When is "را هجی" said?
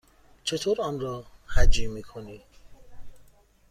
0.99-1.87